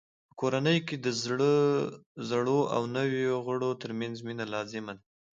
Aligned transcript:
په 0.29 0.33
کورنۍ 0.41 0.77
کې 0.87 0.95
د 1.05 1.07
زړو 2.29 2.59
او 2.75 2.81
نویو 2.95 3.35
غړو 3.45 3.69
ترمنځ 3.81 4.15
مینه 4.27 4.45
لازمه 4.53 4.91
ده. 4.97 5.03